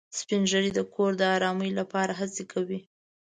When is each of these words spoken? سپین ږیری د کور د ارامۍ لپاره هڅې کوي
سپین 0.19 0.41
ږیری 0.49 0.71
د 0.75 0.79
کور 0.93 1.11
د 1.17 1.21
ارامۍ 1.35 1.71
لپاره 1.79 2.11
هڅې 2.19 2.43
کوي 2.51 2.79